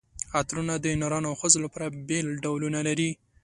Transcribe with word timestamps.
عطرونه 0.39 0.73
د 0.79 0.85
نرانو 1.01 1.27
او 1.31 1.35
ښځو 1.41 1.59
لپاره 1.65 1.93
بېل 2.07 2.27
ډولونه 2.43 2.79
لري. 2.87 3.09